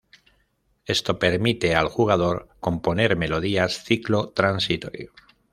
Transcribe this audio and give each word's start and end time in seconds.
Esto 0.87 1.19
permite 1.19 1.75
al 1.75 1.87
jugador 1.87 2.47
componer 2.59 3.15
melodías 3.17 3.83
ciclo 3.83 4.29
transitorio. 4.29 5.13